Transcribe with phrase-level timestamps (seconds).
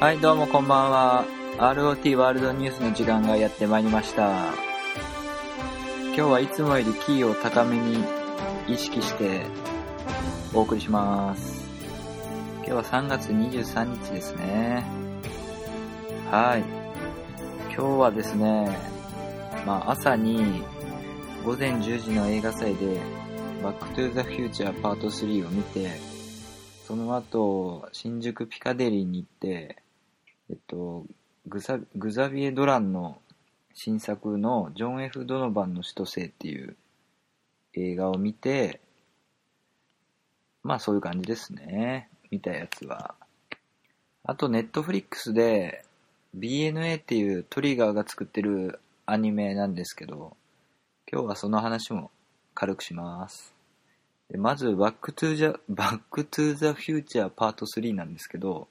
[0.00, 1.24] はい、どうもこんばんは。
[1.56, 4.52] ROT ワールドニュースの時間がやってまいりました。
[6.08, 8.04] 今日はいつもよりキーを高めに
[8.66, 9.46] 意識して
[10.52, 11.64] お送りします。
[12.56, 14.84] 今日は3月23日ですね。
[16.30, 16.64] はい。
[17.72, 18.76] 今日はですね、
[19.64, 20.64] まあ朝に
[21.44, 23.00] 午前10時の映画祭で
[23.62, 25.92] バックトゥーザフューチャーパート3を見て、
[26.86, 29.83] その後、新宿ピカデリーに行って、
[30.50, 31.04] えっと、
[31.46, 33.18] グザグザビエ・ドランの
[33.72, 36.76] 新作のジョン・ F・ ドノバンの首都生っていう
[37.72, 38.80] 映画を見て、
[40.62, 42.08] まあそういう感じですね。
[42.30, 43.14] 見たやつは。
[44.22, 45.84] あと、ネットフリックスで
[46.36, 50.36] BNA っていうトリガーが作ってるアニメなんですけど、
[51.10, 52.10] 今日はその話も
[52.54, 53.54] 軽くします。
[54.30, 58.68] でまず、バックトゥーザ、バックトゥーザフューチャーパート3なんですけど、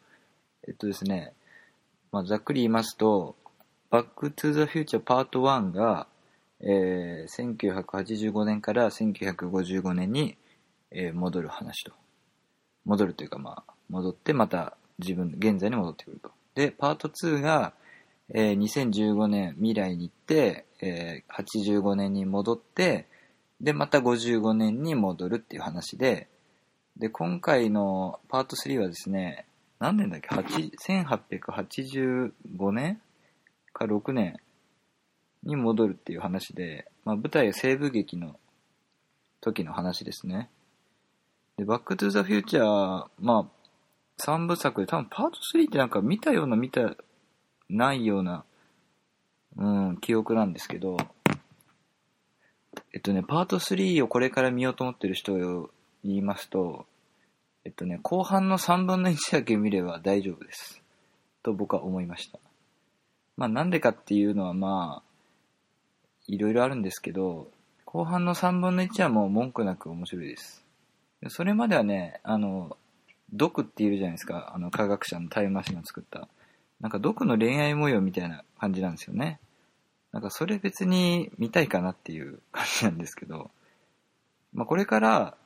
[0.68, 1.34] えっとですね、
[2.14, 3.36] まあ、ざっくり言いますと、
[3.90, 6.06] バックトゥザフューチャーパート1が、
[6.62, 10.38] えー1985年から1955年に、
[10.92, 11.92] えー戻る話と。
[12.86, 16.30] 戻るというかまあ、戻ってまた自分、現在に戻ってくると。
[16.54, 17.74] で、パート2が、
[18.30, 23.08] えー2015年未来に行って、えー85年に戻って、
[23.60, 26.28] で、また55年に戻るっていう話で、
[26.96, 29.48] で、今回のパート3はですね、
[29.84, 33.02] 何年だっけ？1885年
[33.74, 34.40] か6年
[35.44, 38.40] に戻るっていう話で、まあ、舞台は西部劇の
[39.42, 40.50] 時の話ですね。
[41.58, 43.46] で、バックトゥザフューチャー、まあ、
[44.22, 46.96] 3部作で多分パート3ってなんか見たような見た
[47.68, 48.46] ないような、
[49.58, 50.96] うん、記憶なんですけど、
[52.94, 55.72] えっとね、パート3をこれから見ようと思ってる人を
[56.06, 56.86] 言いますと、
[57.66, 60.82] えっとね、後半の3分の1だけ見れば大丈夫です。
[61.44, 62.40] と僕は思いました。
[63.38, 65.14] まあなんでかっていうのはまあ、
[66.28, 67.50] いろいろあるんですけど、
[67.86, 70.66] 後半の3分の1はもう文句なく面白いです。
[71.30, 72.78] それまではね、あの、
[73.32, 76.28] ドクっているじゃないですか、あの科学者のタイムマシンを作った。
[76.82, 79.40] なんかドクの恋愛模様みたいな感じなんですよね。
[80.12, 83.52] なんかそれ別に見たいかなっていう感じなんですけど、
[84.54, 85.38] まあこれから、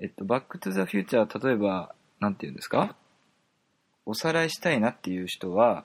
[0.00, 2.94] えっと、バックトゥザフューチャー、例えば、なんて言うんですか？
[4.06, 5.84] おさらいしたいなっていう人は、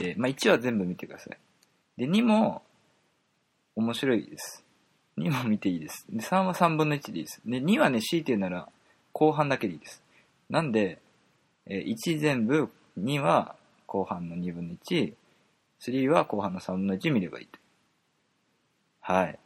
[0.00, 1.38] えーまあ1は全部見てください。
[1.96, 2.62] で、2も、
[3.76, 4.64] 面白いです。
[5.18, 6.06] 2も見ていいです。
[6.08, 7.42] で、3は3分の1でいいです。
[7.44, 8.68] で、2はね、強いて言うなら、
[9.12, 10.02] 後半だけでいいです。
[10.48, 11.00] なんで、
[11.66, 15.14] えー1全部、2は後半の2分の1、
[15.80, 17.58] 3は後半の3分の1見ればいいと。
[19.00, 19.38] はい。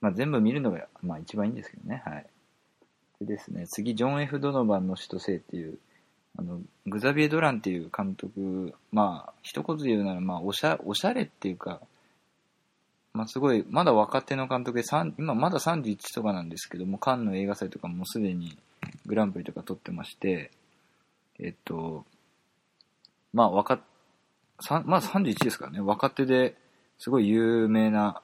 [0.00, 2.02] まあ全部見るのが、まあ一番いいんですけどね。
[2.06, 2.26] はい。
[3.26, 5.78] でですね、次、ジョン・ F・ ドノバンの首都生っていう、
[6.38, 11.80] あの、グザビエ・ドランっていう監督、まあ、一言で言うなら、まあ、おしゃ、おしゃれっていうか、
[13.14, 14.84] まあすごい、まだ若手の監督で、
[15.18, 18.58] 今まだ31とかなんですけども、カンの映画祭とかもすでに
[19.06, 20.50] グランプリとか取ってまして、
[21.38, 22.04] えっと、
[23.32, 23.80] まあ若、
[24.84, 26.56] まだ31ですからね、若手で
[26.98, 28.20] すごい有名な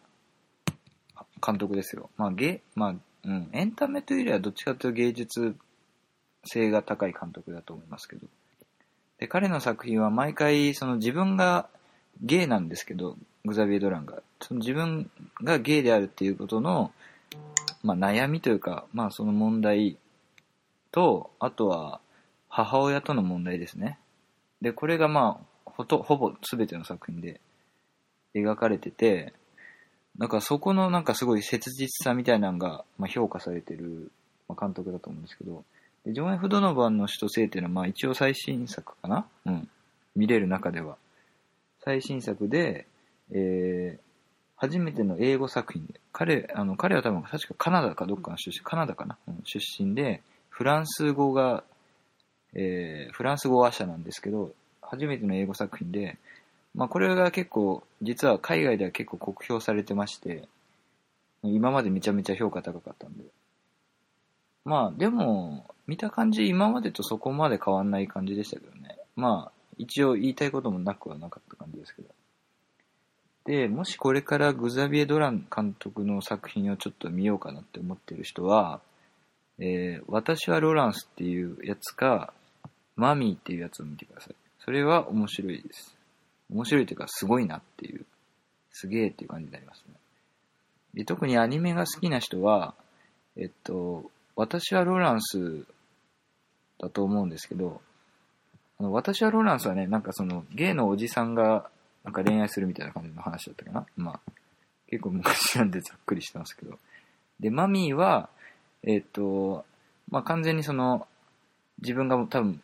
[1.44, 2.10] 監督ですよ。
[2.16, 2.94] まあゲ、まあ、
[3.24, 5.56] うん、エンタメというよりはどっちかというと芸術
[6.44, 8.26] 性が高い監督だと思いますけど。
[9.18, 11.68] で、彼の作品は毎回、その自分が
[12.22, 14.22] ゲイなんですけど、グザビエ・ドランが。
[14.40, 15.10] その自分
[15.42, 16.92] がゲイであるっていうことの、
[17.82, 19.98] まあ悩みというか、まあその問題
[20.90, 22.00] と、あとは
[22.48, 23.98] 母親との問題ですね。
[24.62, 27.40] で、これがまあ、ほと、ほぼ全ての作品で
[28.34, 29.32] 描かれてて、
[30.20, 34.12] なんかそこのなんかすごい切実さみたいなのが、まあ、評価されてる、
[34.48, 35.64] まあ、監督だと思うんですけど、
[36.04, 39.26] でジョン・ F・ ドノバンの首都生っていうのはまあ一応最新作かな？
[39.46, 39.68] うん。
[40.14, 40.96] 見れる中では。
[41.82, 42.86] 最新作で、
[43.32, 44.00] えー、
[44.56, 50.20] 初めての英語作品で、彼、あの、彼は多分確かカナダかどっかの出身、カナダかな、うん、出身で、
[50.50, 51.64] フランス語が、
[52.52, 54.52] えー、フランス語話者なんですけど、
[54.82, 56.18] 初めての英語作品で、
[56.74, 60.48] まあこれが結構、実は海外では結構酷評されてまして、
[61.42, 63.24] 今までめちゃめちゃ評価高かったんで。
[64.64, 68.96] まあでも、見た感じ今までとそこまで変わんない感じでしたけどね。
[69.16, 72.08] まあ、一応言いたいこともなくはなかった感じですけど。
[73.46, 78.80] で、もしこれからグザビエ・ドラン監督の作品をちょっと見ようかなって思ってる人は、
[79.58, 82.32] えー私はロランスっていうやつか、
[82.96, 84.34] マミーっていうやつを見てください。
[84.58, 85.99] それは面白いです。
[86.50, 88.04] 面白いというか、すごいなっていう、
[88.72, 89.94] すげえっていう感じになりますね。
[90.94, 92.74] で特にアニメが好きな人は、
[93.36, 95.64] えっと、私はローランス
[96.78, 97.80] だと思うんですけど、
[98.78, 101.70] あの、私はローランスはね、なんかその、ゲイのおじさんが、
[102.02, 103.86] なんか恋愛するみたいな感じの話だったかな。
[103.96, 104.20] まあ、
[104.88, 106.78] 結構昔なんでざっくりしてますけど。
[107.38, 108.30] で、マミーは、
[108.82, 109.66] えっ、と、
[110.10, 111.06] まあ完全にその、
[111.82, 112.62] 自分が多分、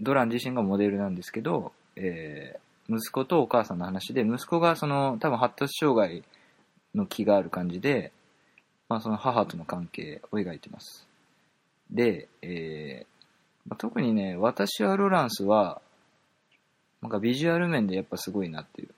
[0.00, 6.22] ドラン自身がモデルなんですけど、えー、息子とお母さんの話で、息子がその、多分発達障害
[6.94, 8.12] の気がある感じで、
[8.88, 11.06] まあその母との関係を描いてます。
[11.90, 15.80] で、えー、まあ、特にね、私はロランスは、
[17.00, 18.88] なんかビジュアル面でやっぱすごいなっていう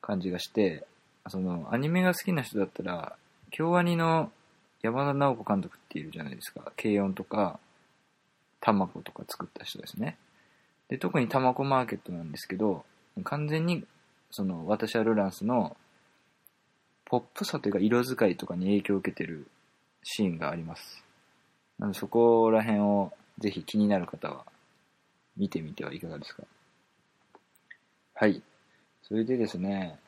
[0.00, 0.86] 感じがして、
[1.28, 3.16] その、アニメが好きな人だったら、
[3.50, 4.30] 京アニの
[4.82, 6.72] 山田直子監督っているじゃないですか。
[6.76, 7.58] 軽音とか、
[8.60, 10.16] タマコとか作った人ですね。
[10.94, 12.84] で、特にタマコマーケットなんですけど、
[13.24, 13.84] 完全に、
[14.30, 15.76] その、私はロランスの、
[17.04, 19.48] ポップさというか色使いとかに影響を受けてる
[20.04, 21.02] シーンがあります。
[21.80, 24.44] なのでそこら辺をぜひ気になる方は
[25.36, 26.44] 見てみてはいかがですか
[28.14, 28.40] はい。
[29.02, 29.98] それでですね、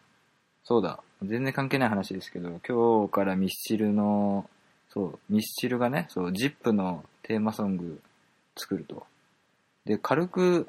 [0.63, 4.49] そうだ、全然関係ない話ですけど、今日からミスチルの、
[4.89, 8.01] そう、ミスチルがね、そう、ジップのテーマソング
[8.57, 9.05] 作ると。
[9.85, 10.69] で、軽く、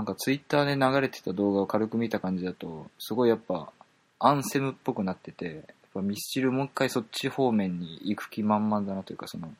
[0.00, 3.70] なんかツイッターで流れてた動画を軽く見た感じだと、すごいやっぱ、
[4.18, 5.62] アンセムっぽくなってて、やっ
[5.92, 9.52] ぱミスチルもう一回そっち方面に行く気満々だなというか、その、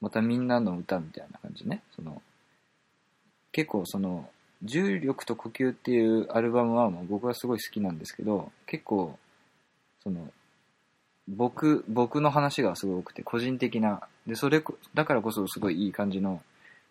[0.00, 1.82] またみんなの歌みたいな感じね。
[1.96, 2.22] その、
[3.50, 4.30] 結構その、
[4.62, 9.18] 重力と呼吸っていうアルバムはもう僕はすごい好きなんですけど、結構、
[10.04, 10.32] その、
[11.26, 14.62] 僕、僕の話がすごい多くて、個人的な、で、それ、
[14.94, 16.40] だからこそすごいいい感じの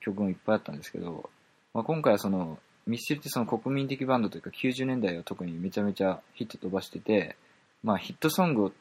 [0.02, 1.30] 曲もいっぱいあったんですけど、
[1.74, 2.58] まあ、今回はその、
[2.88, 7.36] ミスチルってその国民的バンドというか90年代を特にめちゃめちゃヒット飛ばしてて、
[7.84, 8.72] まあヒットソングを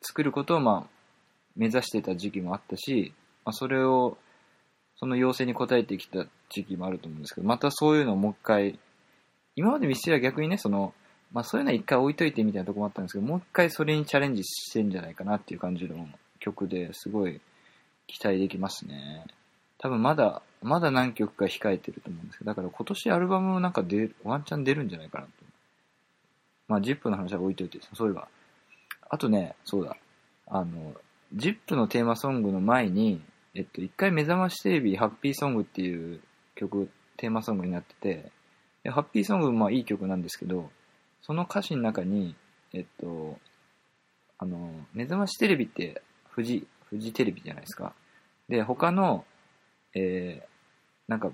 [0.00, 1.02] 作ることをまあ
[1.56, 3.12] 目指してた時期もあったし、
[3.44, 4.16] まあ、それを、
[4.96, 8.78] その要請に応えてきた時期もあると思うんですけど、またそういうのをもう一回、
[9.56, 10.94] 今までミスチルは逆にね、その、
[11.32, 16.08] まあそういうのは一回置いといてみたいなとこもあったんですけど、もう一回それにチャレンジしてんじゃないかなっていう感じの
[16.40, 17.40] 曲ですごい
[18.06, 19.24] 期待できますね。
[19.78, 25.30] 多分まだ、まだ何曲か控えてると思うんですけど、だから今年アルバムなんか出ワンチャン出るんじゃないかなと。
[26.68, 28.28] まあ、ジップの話は置いといて、そういえば。
[29.10, 29.96] あとね、そうだ。
[30.46, 30.94] あの、
[31.34, 33.20] ジップのテーマソングの前に、
[33.54, 36.20] えっと、一回目覚ましテレビハッピーソングっていう
[36.54, 38.32] 曲、テーマソングになってて、
[38.90, 40.70] ハッピーソングまあいい曲なんですけど、
[41.20, 42.34] その歌詞の中に、
[42.72, 43.38] えっと、
[44.38, 46.02] あの、目覚ましテレビって
[46.34, 47.92] 富士、富士テレビじゃないですか。
[48.48, 49.24] で、他の、
[49.94, 50.51] えー、
[51.12, 51.30] なんか、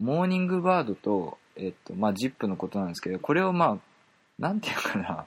[0.00, 3.78] モーニングバードと、えっと、まあ、ジップのことなんですけど、これをまあ、
[4.38, 5.26] なんていうかな、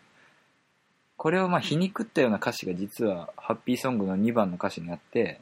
[1.15, 5.41] これをまあ、皮肉ったような歌詞が実は、ハッピーソングの2番の歌詞にあって、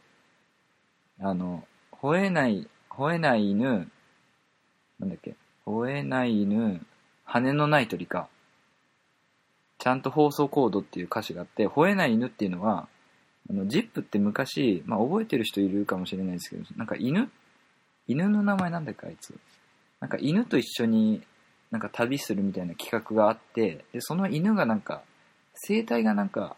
[1.22, 3.90] あの、吠えない、吠えない犬、
[5.00, 5.36] なんだっけ、
[5.66, 6.86] 吠えない犬、
[7.24, 8.28] 羽のない鳥か。
[9.78, 12.90] ちゃんと放送コードっていう歌詞があって、吠えない犬っていうのは、
[13.50, 17.28] あの、ジップって昔、まあ覚えてる人いるかもしれないですけど、なんか犬っ
[18.08, 19.34] 犬の名前なんだっけあいつ。
[20.00, 21.22] なんか犬と一緒に
[21.72, 25.02] なんか旅するみたいな企画があって、で、その犬がなんか、
[25.56, 26.56] 生態がなんか、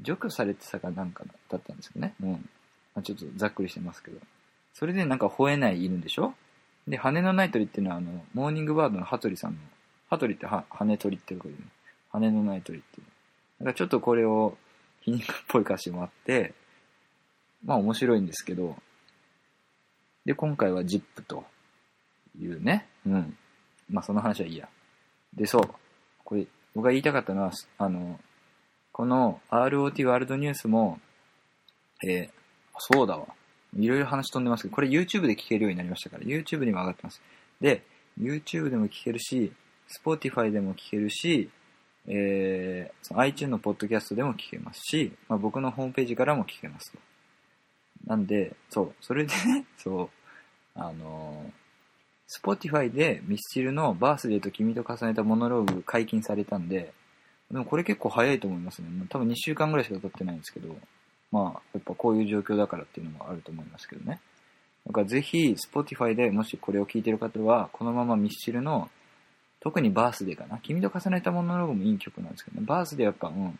[0.00, 2.14] 除去されてたかなんかだったんですよね。
[2.20, 2.30] うん。
[2.32, 2.38] ま
[2.96, 4.18] あ、ちょっとざっくりしてますけど。
[4.74, 6.34] それでなんか吠えない犬でしょ？
[6.88, 9.58] で、羽のない鳥っていうのはあの、モーニングバードの羽鳥さんの、
[10.10, 10.64] 羽鳥って羽
[10.98, 11.60] 鳥ってことで、ね、
[12.10, 13.04] 羽のない鳥ってい
[13.60, 13.64] う。
[13.64, 14.58] なんかちょっとこれを
[15.00, 16.54] 皮肉っぽい歌詞もあって、
[17.64, 18.76] まあ面白いんですけど、
[20.24, 21.44] で、今回はジップと
[22.38, 23.36] いうね、うん。
[23.90, 24.68] まあその話はいいや。
[25.34, 25.70] で、そう。
[26.24, 28.18] これ、僕が言いたかったのは、あの、
[28.92, 31.00] この ROT ワールドニュースも、
[32.04, 32.30] えー、
[32.78, 33.26] そうだわ。
[33.76, 37.20] いろいろ話飛んでますけど、これ YouTube で聞けるようになりましたから、YouTube にも上がってます。
[37.60, 37.82] で、
[38.20, 39.52] YouTube でも聞けるし、
[40.04, 41.50] Spotify でも聞けるし、
[42.06, 46.98] えー、iTunes のポッドキャストでも聞けますし、まあ、僕のホームページからも聞けますと。
[48.06, 50.10] なんで、そう、それでね、 そう、
[50.74, 56.92] あのー、Spotify でミスチルのバースデーと君と重ねたモノローグ解禁されたんで、
[57.50, 58.88] でもこれ結構早いと思いますね。
[59.08, 60.76] 多分2週間ぐらいしか経ってないんですけど、
[61.30, 64.20] まあ、やっぱこういう状況だからっていうのもあると思いますけどね。
[64.86, 68.90] だからぜひ、Spotify でもしこれを聞いてる方は、このままミスチルの、
[69.60, 70.58] 特にバースデーかな。
[70.58, 72.66] 君と重ねたモノローグもいい曲なんですけどね。
[72.66, 73.44] バースデーやっぱ、うん。
[73.44, 73.52] やっ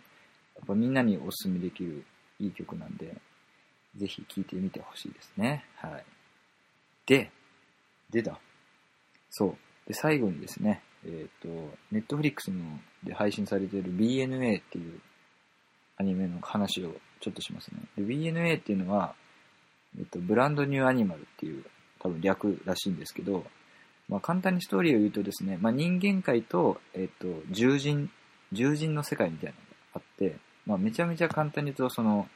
[0.67, 2.05] ぱみんなにお勧めできる
[2.39, 3.15] いい曲なんで、
[3.97, 5.65] ぜひ聴いてみてほしいですね。
[5.77, 6.05] はい。
[7.07, 7.31] で、
[8.11, 8.39] 出た。
[9.31, 9.57] そう。
[9.87, 12.63] で、最後にですね、えっ、ー、と、ネットフリックスの
[13.03, 15.01] で配信されている BNA っていう
[15.97, 17.81] アニメの話をちょっとしますね。
[17.97, 19.15] で、BNA っていうのは、
[19.99, 21.65] えっと、ブランドニューアニマルっていう
[22.01, 23.45] 多分略らしいんですけど、
[24.09, 28.11] まあ、簡単にストーリーを言うとですね、まあ、人間界と、えっ、と、獣人、
[28.53, 30.37] 獣人の世界みたいなのがあって、
[30.67, 32.29] まあ、めちゃめちゃ簡単に言うと、その、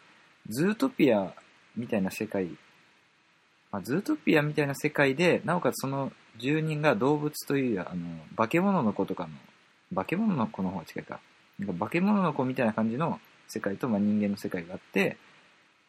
[0.48, 1.34] ズートピア
[1.78, 2.46] みたいな世界、
[3.70, 9.30] まあ、ズートピアみたいな世界で、なおかつその住人が動物という、あの、化け物の子とかの、
[9.94, 11.20] 化け物の子の方が近いか。
[11.58, 15.16] なんか化け物の子みたいな感じの世界と、まあ、人間の世界があって、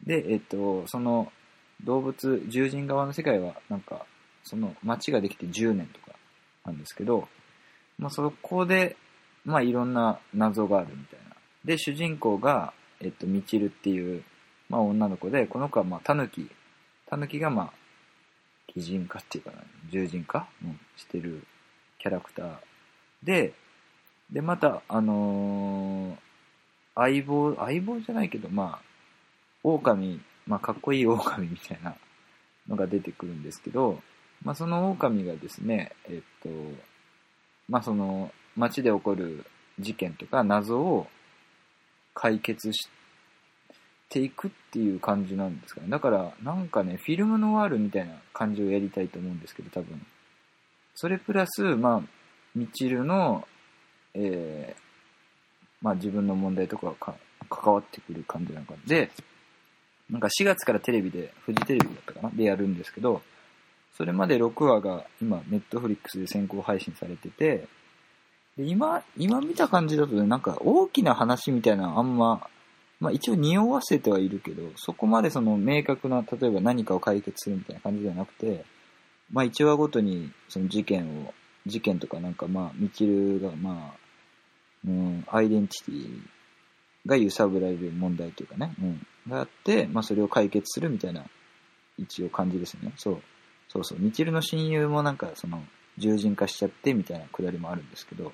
[0.06, 1.32] で、えっと、その
[1.84, 4.06] 動物、獣人側の世界は、なんか、
[4.44, 6.18] その街ができて10年とか
[6.66, 7.28] なんですけど、
[7.98, 8.96] まあ、そこで、
[9.46, 11.36] まあ、いろんな謎があるみたいな。
[11.66, 14.24] で、主人公が、えっと、みちるっていう、
[14.70, 16.50] まあ、女の子で、この子は、まあ、タヌキ。
[17.08, 17.74] タヌキが、まあ、
[18.76, 19.58] 擬人化っていうかな、
[19.88, 21.44] 獣人化、うん、してる
[21.98, 22.58] キャラクター
[23.24, 23.54] で、
[24.32, 26.30] で、また、あのー
[27.00, 28.86] 相棒、相棒じゃないけど、まあ、
[29.64, 31.96] 狼、まあ、かっこいい狼みたいな
[32.68, 34.02] のが出てくるんですけど、
[34.44, 36.50] まあ、その狼がですね、えっと、
[37.70, 39.46] まあ、その、街で起こる
[39.80, 41.08] 事件とか謎を
[42.14, 42.90] 解決し
[44.10, 45.88] ていくっていう感じなんですかね。
[45.90, 50.06] だから、なんかね、フィルムノワールみたいな感じをやりたいと思うんですけど、多分。
[50.96, 52.02] それプラス、まあ、
[52.56, 53.48] ミチルの、
[54.14, 54.82] えー、
[55.82, 57.16] まあ自分の問題とかがか
[57.50, 58.74] 関わってくる感じなのか。
[58.86, 59.12] で、
[60.10, 62.30] なんか4月からテレビで、フジテレビだったかな？
[62.32, 63.22] でやるんですけど、
[63.96, 67.68] それまで6話が今、ネットフリックスで先行配信されてて、
[68.58, 72.48] で今、今見た感じだとね、なんか大きな話みたいなあんま、
[73.00, 78.66] まあ一応匂わせてはいるけど、そこまでその明確な、例えば何かを解決するみたいな感じではなくて、
[79.32, 81.34] まあ1話ごとにその事件を、
[81.66, 84.00] 事件とかなんかまあ、みちるがまあ、
[84.88, 86.22] うん、アイデンティティ
[87.06, 91.26] が揺さぶられる問題というかね、うん、があって、まあそれを解決するみたいな、
[91.98, 92.94] 一応感じですね。
[92.98, 93.22] そう。
[93.68, 94.00] そうそう。
[94.00, 95.64] みちるの親友もなんかその、
[95.98, 98.34] 獣人化しちゃってみたいなくだりもあるんですけど、やっ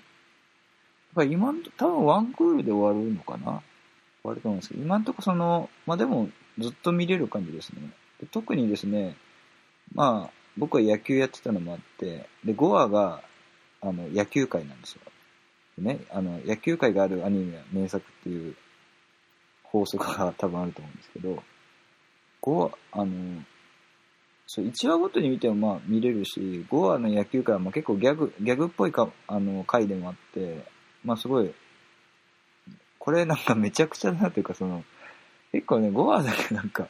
[1.16, 3.62] ぱり今んと、多分ワンクールで終わるのかな？
[4.26, 7.82] 終わると思うんですけど、今んとこその、まあでもずっと見れる感じですね。
[8.20, 9.16] で特にですね、
[9.94, 13.22] まあ僕は野球やってたのもあって、で、5話が、
[13.82, 15.02] あの、野球界なんですよ。
[15.78, 18.56] ね、あの、野球界があるアニメは名作っていう
[19.64, 21.44] 法則が 多分あると思うんですけど、
[22.42, 23.44] 5話、あの、
[24.48, 30.66] そう、1話ごとに見てもまあ見れるし、5話の野球界はまあ結構ギャグ、ギャグっぽいか、あの、回でもあって、
[31.04, 31.54] まあすごい、
[33.06, 34.84] これなんかめちゃくちゃだなというかその、
[35.52, 36.88] 結構ね、5話だけなんか、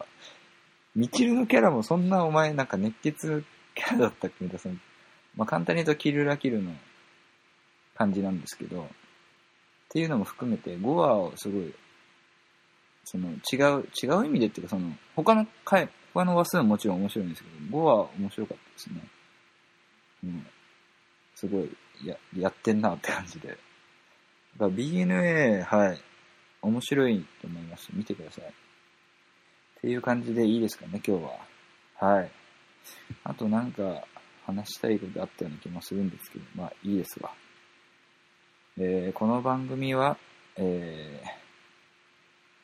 [0.95, 3.43] みちるのキャラもそんなお前なんか熱血
[3.75, 4.75] キャラだったっけみたいな、その
[5.35, 6.71] まあ簡単に言うとキルラキルの
[7.97, 8.87] 感じなんですけど、っ
[9.89, 11.75] ていうのも含めて5話をすごい、
[13.03, 19.01] その違う、違う意味でっていうかその、他の回、他の話数はもちろん面白いんですけど、5話面白かったですね。
[20.23, 20.47] うん。
[21.35, 21.69] すごい、
[22.05, 23.57] や、やってんなって感じで。
[24.57, 26.01] だ BNA、はい。
[26.61, 27.89] 面白いと思います。
[27.93, 28.45] 見てください。
[28.45, 28.47] っ
[29.81, 32.09] ていう感じでいいですかね、今日は。
[32.09, 32.31] はい。
[33.23, 34.03] あとなんか
[34.45, 37.31] 話したいことあったような気もするんですけど、まあいいですわ。
[38.77, 40.17] えーこの番組は、
[40.57, 41.27] えー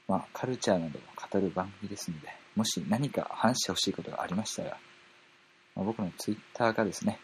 [0.08, 4.78] まあカルチャーなどを語る番組ですので、もし何か話してほしいことがありましたら、
[5.76, 7.20] まあ、僕の Twitter がですね、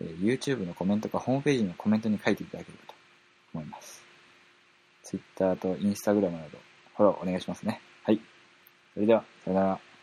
[0.00, 2.94] えー YouTube のコメントかホームページのコメントに書いていただければと
[3.54, 4.03] 思います。
[5.04, 6.58] Twitter と Instagram など
[6.96, 7.80] フォローお願いしますね。
[8.02, 8.20] はい。
[8.94, 9.93] それでは、さよなら。